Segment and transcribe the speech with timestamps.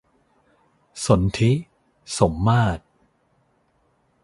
[1.05, 1.51] สนธิ
[2.17, 2.81] สมมาตร